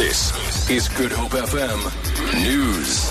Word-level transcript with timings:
This 0.00 0.70
is 0.70 0.88
Good 0.88 1.12
Hope 1.12 1.32
FM 1.32 1.78
News. 2.42 3.06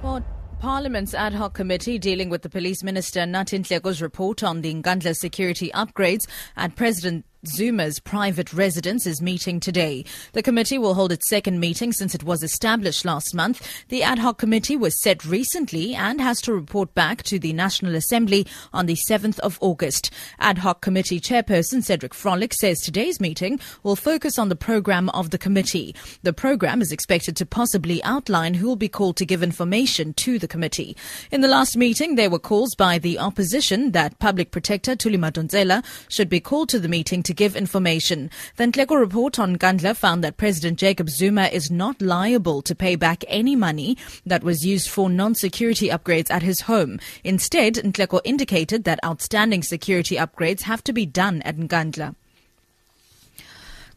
Well, 0.00 0.24
Parliament's 0.60 1.12
ad 1.12 1.34
hoc 1.34 1.54
committee 1.54 1.98
dealing 1.98 2.30
with 2.30 2.42
the 2.42 2.48
police 2.48 2.84
minister 2.84 3.22
Nathi 3.22 3.58
Nhleko's 3.58 4.00
report 4.00 4.44
on 4.44 4.60
the 4.60 4.72
Nkandla 4.72 5.16
security 5.16 5.72
upgrades 5.74 6.28
at 6.56 6.76
President 6.76 7.24
Zuma's 7.46 8.00
private 8.00 8.52
residence 8.52 9.06
is 9.06 9.20
meeting 9.20 9.60
today. 9.60 10.04
The 10.32 10.42
committee 10.42 10.78
will 10.78 10.94
hold 10.94 11.12
its 11.12 11.28
second 11.28 11.60
meeting 11.60 11.92
since 11.92 12.14
it 12.14 12.24
was 12.24 12.42
established 12.42 13.04
last 13.04 13.34
month. 13.34 13.84
The 13.88 14.02
ad 14.02 14.18
hoc 14.18 14.38
committee 14.38 14.76
was 14.76 15.00
set 15.02 15.24
recently 15.24 15.94
and 15.94 16.20
has 16.20 16.40
to 16.42 16.54
report 16.54 16.94
back 16.94 17.22
to 17.24 17.38
the 17.38 17.52
National 17.52 17.94
Assembly 17.94 18.46
on 18.72 18.86
the 18.86 18.96
7th 19.08 19.38
of 19.40 19.58
August. 19.60 20.10
Ad 20.38 20.58
hoc 20.58 20.80
committee 20.80 21.20
chairperson 21.20 21.82
Cedric 21.82 22.14
Frolick 22.14 22.54
says 22.54 22.80
today's 22.80 23.20
meeting 23.20 23.60
will 23.82 23.96
focus 23.96 24.38
on 24.38 24.48
the 24.48 24.56
program 24.56 25.08
of 25.10 25.30
the 25.30 25.38
committee. 25.38 25.94
The 26.22 26.32
program 26.32 26.80
is 26.80 26.92
expected 26.92 27.36
to 27.36 27.46
possibly 27.46 28.02
outline 28.04 28.54
who 28.54 28.68
will 28.68 28.76
be 28.76 28.88
called 28.88 29.16
to 29.18 29.26
give 29.26 29.42
information 29.42 30.14
to 30.14 30.38
the 30.38 30.48
committee. 30.48 30.96
In 31.30 31.42
the 31.42 31.48
last 31.48 31.76
meeting, 31.76 32.14
there 32.14 32.30
were 32.30 32.38
calls 32.38 32.74
by 32.74 32.98
the 32.98 33.18
opposition 33.18 33.92
that 33.92 34.18
Public 34.18 34.50
Protector 34.50 34.96
Thuli 34.96 35.18
Madonsela 35.18 35.84
should 36.08 36.28
be 36.28 36.40
called 36.40 36.68
to 36.70 36.78
the 36.78 36.88
meeting 36.88 37.22
to 37.22 37.33
give 37.34 37.56
information. 37.56 38.30
The 38.56 38.64
Nhleko 38.64 38.98
report 38.98 39.38
on 39.38 39.56
Nkandla 39.56 39.96
found 39.96 40.24
that 40.24 40.36
President 40.36 40.78
Jacob 40.78 41.10
Zuma 41.10 41.46
is 41.46 41.70
not 41.70 42.00
liable 42.00 42.62
to 42.62 42.74
pay 42.74 42.96
back 42.96 43.24
any 43.28 43.56
money 43.56 43.96
that 44.24 44.42
was 44.42 44.64
used 44.64 44.88
for 44.88 45.10
non-security 45.10 45.88
upgrades 45.88 46.30
at 46.30 46.42
his 46.42 46.62
home. 46.62 46.98
Instead, 47.22 47.74
Nhleko 47.74 48.20
indicated 48.24 48.84
that 48.84 49.04
outstanding 49.04 49.62
security 49.62 50.16
upgrades 50.16 50.62
have 50.62 50.82
to 50.84 50.92
be 50.92 51.06
done 51.06 51.42
at 51.42 51.56
Nkandla. 51.56 52.14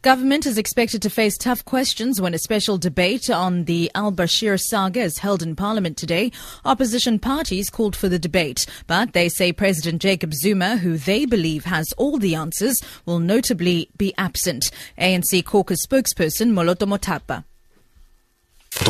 Government 0.07 0.45
is 0.45 0.57
expected 0.57 1.01
to 1.01 1.09
face 1.09 1.37
tough 1.37 1.65
questions 1.65 2.21
when 2.21 2.33
a 2.33 2.37
special 2.37 2.77
debate 2.77 3.29
on 3.29 3.65
the 3.65 3.91
Al 3.93 4.13
Bashir 4.13 4.57
saga 4.57 5.01
is 5.01 5.17
held 5.17 5.43
in 5.43 5.53
Parliament 5.53 5.97
today. 5.97 6.31
Opposition 6.63 7.19
parties 7.19 7.69
called 7.69 7.93
for 7.93 8.07
the 8.07 8.17
debate, 8.17 8.65
but 8.87 9.11
they 9.11 9.27
say 9.27 9.51
President 9.51 10.01
Jacob 10.01 10.33
Zuma, 10.33 10.77
who 10.77 10.97
they 10.97 11.25
believe 11.25 11.65
has 11.65 11.91
all 11.97 12.17
the 12.17 12.35
answers, 12.35 12.81
will 13.05 13.19
notably 13.19 13.89
be 13.97 14.13
absent. 14.17 14.71
ANC 14.97 15.43
caucus 15.43 15.85
spokesperson 15.85 16.53
Moloto 16.53 16.87
Mothapo. 16.87 17.43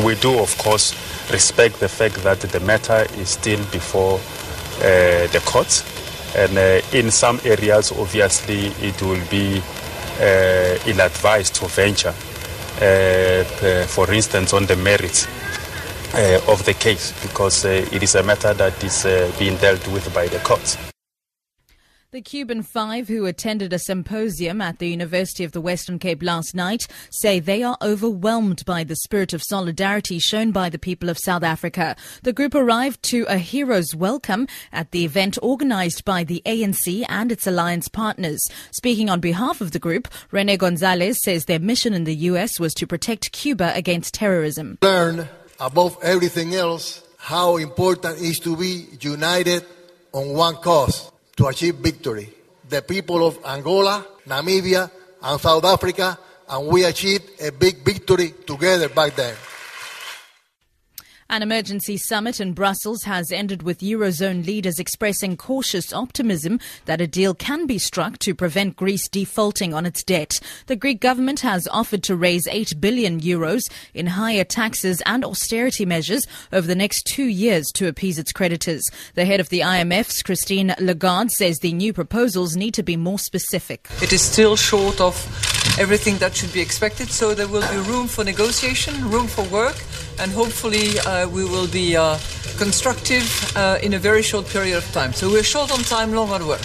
We 0.06 0.14
do, 0.14 0.38
of 0.38 0.56
course, 0.58 0.92
respect 1.32 1.80
the 1.80 1.88
fact 1.88 2.22
that 2.22 2.38
the 2.42 2.60
matter 2.60 3.08
is 3.14 3.30
still 3.30 3.64
before 3.72 4.20
uh, 4.20 5.26
the 5.26 5.42
courts. 5.44 5.82
And 6.36 6.56
uh, 6.56 6.80
in 6.96 7.10
some 7.10 7.40
areas, 7.44 7.90
obviously, 7.90 8.66
it 8.86 9.02
will 9.02 9.26
be 9.30 9.60
uh, 10.20 10.78
ill-advised 10.86 11.54
to 11.54 11.66
venture, 11.68 12.14
uh, 12.80 13.86
for 13.86 14.12
instance, 14.12 14.52
on 14.52 14.66
the 14.66 14.76
merits 14.76 15.26
uh, 16.14 16.40
of 16.52 16.64
the 16.64 16.74
case, 16.74 17.12
because 17.22 17.64
it 17.64 18.02
is 18.02 18.14
a 18.14 18.22
matter 18.22 18.54
that 18.54 18.82
is 18.82 19.06
being 19.38 19.56
dealt 19.56 19.86
with 19.88 20.12
by 20.14 20.26
the 20.28 20.38
courts. 20.40 20.76
The 22.18 22.22
Cuban 22.22 22.64
Five, 22.64 23.06
who 23.06 23.26
attended 23.26 23.72
a 23.72 23.78
symposium 23.78 24.60
at 24.60 24.80
the 24.80 24.88
University 24.88 25.44
of 25.44 25.52
the 25.52 25.60
Western 25.60 26.00
Cape 26.00 26.20
last 26.20 26.52
night, 26.52 26.88
say 27.10 27.38
they 27.38 27.62
are 27.62 27.78
overwhelmed 27.80 28.64
by 28.64 28.82
the 28.82 28.96
spirit 28.96 29.32
of 29.32 29.40
solidarity 29.40 30.18
shown 30.18 30.50
by 30.50 30.68
the 30.68 30.80
people 30.80 31.08
of 31.10 31.16
South 31.16 31.44
Africa. 31.44 31.94
The 32.24 32.32
group 32.32 32.56
arrived 32.56 33.04
to 33.04 33.24
a 33.28 33.38
hero's 33.38 33.94
welcome 33.94 34.48
at 34.72 34.90
the 34.90 35.04
event 35.04 35.38
organized 35.42 36.04
by 36.04 36.24
the 36.24 36.42
ANC 36.44 37.06
and 37.08 37.30
its 37.30 37.46
alliance 37.46 37.86
partners. 37.86 38.44
Speaking 38.72 39.08
on 39.08 39.20
behalf 39.20 39.60
of 39.60 39.70
the 39.70 39.78
group, 39.78 40.08
Rene 40.32 40.56
Gonzalez 40.56 41.20
says 41.22 41.44
their 41.44 41.60
mission 41.60 41.94
in 41.94 42.02
the 42.02 42.16
U.S. 42.16 42.58
was 42.58 42.74
to 42.74 42.86
protect 42.88 43.30
Cuba 43.30 43.72
against 43.76 44.14
terrorism. 44.14 44.76
Learn 44.82 45.28
above 45.60 45.96
everything 46.02 46.56
else 46.56 47.00
how 47.16 47.58
important 47.58 48.18
it 48.18 48.24
is 48.24 48.40
to 48.40 48.56
be 48.56 48.88
united 49.00 49.64
on 50.12 50.32
one 50.32 50.56
cause 50.56 51.07
to 51.38 51.46
achieve 51.46 51.76
victory. 51.76 52.28
The 52.68 52.82
people 52.82 53.26
of 53.26 53.38
Angola, 53.46 54.04
Namibia, 54.26 54.90
and 55.22 55.40
South 55.40 55.64
Africa, 55.64 56.18
and 56.48 56.66
we 56.66 56.84
achieved 56.84 57.40
a 57.40 57.52
big 57.52 57.84
victory 57.84 58.34
together 58.44 58.88
back 58.88 59.14
then. 59.14 59.36
An 61.30 61.42
emergency 61.42 61.98
summit 61.98 62.40
in 62.40 62.54
Brussels 62.54 63.02
has 63.02 63.30
ended 63.30 63.62
with 63.62 63.80
Eurozone 63.80 64.46
leaders 64.46 64.78
expressing 64.78 65.36
cautious 65.36 65.92
optimism 65.92 66.58
that 66.86 67.02
a 67.02 67.06
deal 67.06 67.34
can 67.34 67.66
be 67.66 67.76
struck 67.76 68.16
to 68.20 68.34
prevent 68.34 68.76
Greece 68.76 69.10
defaulting 69.10 69.74
on 69.74 69.84
its 69.84 70.02
debt. 70.02 70.40
The 70.68 70.76
Greek 70.76 71.02
government 71.02 71.40
has 71.40 71.68
offered 71.68 72.02
to 72.04 72.16
raise 72.16 72.48
8 72.48 72.80
billion 72.80 73.20
euros 73.20 73.60
in 73.92 74.06
higher 74.06 74.42
taxes 74.42 75.02
and 75.04 75.22
austerity 75.22 75.84
measures 75.84 76.26
over 76.50 76.66
the 76.66 76.74
next 76.74 77.02
two 77.02 77.26
years 77.26 77.66
to 77.72 77.88
appease 77.88 78.18
its 78.18 78.32
creditors. 78.32 78.88
The 79.12 79.26
head 79.26 79.38
of 79.38 79.50
the 79.50 79.60
IMF's 79.60 80.22
Christine 80.22 80.74
Lagarde 80.80 81.28
says 81.28 81.58
the 81.58 81.74
new 81.74 81.92
proposals 81.92 82.56
need 82.56 82.72
to 82.72 82.82
be 82.82 82.96
more 82.96 83.18
specific. 83.18 83.86
It 84.00 84.14
is 84.14 84.22
still 84.22 84.56
short 84.56 84.98
of 84.98 85.14
everything 85.78 86.16
that 86.18 86.34
should 86.34 86.54
be 86.54 86.62
expected, 86.62 87.10
so 87.10 87.34
there 87.34 87.48
will 87.48 87.68
be 87.70 87.90
room 87.90 88.08
for 88.08 88.24
negotiation, 88.24 89.10
room 89.10 89.26
for 89.26 89.44
work, 89.48 89.76
and 90.20 90.32
hopefully 90.32 90.98
uh, 91.00 91.28
we 91.28 91.44
will 91.44 91.68
be 91.68 91.96
uh, 91.96 92.18
constructive 92.56 93.52
uh, 93.56 93.78
in 93.82 93.94
a 93.94 93.98
very 93.98 94.22
short 94.22 94.46
period 94.46 94.76
of 94.76 94.84
time. 94.92 95.12
So 95.12 95.28
we're 95.30 95.42
short 95.42 95.70
on 95.70 95.80
time, 95.80 96.12
long 96.12 96.30
on 96.30 96.46
work. 96.46 96.60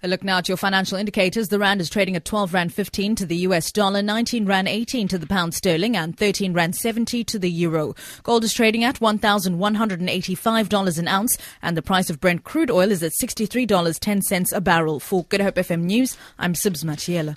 A 0.00 0.06
look 0.06 0.22
now 0.22 0.38
at 0.38 0.46
your 0.46 0.56
financial 0.56 0.96
indicators. 0.96 1.48
The 1.48 1.58
rand 1.58 1.80
is 1.80 1.90
trading 1.90 2.14
at 2.14 2.24
12 2.24 2.54
rand 2.54 2.72
15 2.72 3.16
to 3.16 3.26
the 3.26 3.38
US 3.38 3.72
dollar, 3.72 4.00
19 4.00 4.46
rand 4.46 4.68
18 4.68 5.08
to 5.08 5.18
the 5.18 5.26
pound 5.26 5.54
sterling, 5.54 5.96
and 5.96 6.16
13 6.16 6.52
rand 6.52 6.76
70 6.76 7.24
to 7.24 7.36
the 7.36 7.50
euro. 7.50 7.96
Gold 8.22 8.44
is 8.44 8.54
trading 8.54 8.84
at 8.84 9.00
$1,185 9.00 10.98
an 10.98 11.08
ounce, 11.08 11.36
and 11.62 11.76
the 11.76 11.82
price 11.82 12.10
of 12.10 12.20
Brent 12.20 12.44
crude 12.44 12.70
oil 12.70 12.92
is 12.92 13.02
at 13.02 13.10
$63.10 13.20 14.52
a 14.54 14.60
barrel. 14.60 15.00
For 15.00 15.24
Good 15.24 15.40
Hope 15.40 15.56
FM 15.56 15.82
News, 15.82 16.16
I'm 16.38 16.54
Sibs 16.54 16.84
Matiela. 16.84 17.36